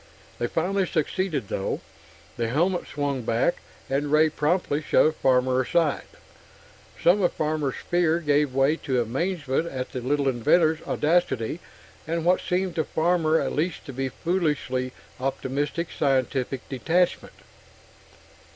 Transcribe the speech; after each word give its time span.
They 0.39 0.47
finally 0.47 0.87
succeeded, 0.87 1.47
though; 1.49 1.79
the 2.35 2.47
helmet 2.47 2.87
swung 2.87 3.21
back, 3.21 3.57
and 3.87 4.11
Ray 4.11 4.29
promptly 4.29 4.81
shoved 4.81 5.17
Farmer 5.17 5.61
aside. 5.61 6.07
Some 6.99 7.21
of 7.21 7.33
Farmer's 7.33 7.75
fear 7.75 8.19
gave 8.19 8.51
way 8.55 8.77
to 8.77 8.99
amazement 8.99 9.67
at 9.67 9.91
the 9.91 10.01
little 10.01 10.27
inventor's 10.27 10.81
audacity 10.87 11.59
and 12.07 12.25
what 12.25 12.41
seemed 12.41 12.73
to 12.77 12.83
Farmer 12.83 13.39
at 13.39 13.53
least 13.53 13.85
to 13.85 13.93
be 13.93 14.09
foolishly 14.09 14.91
optimistic 15.19 15.89
scientific 15.95 16.67
detachment. 16.67 17.35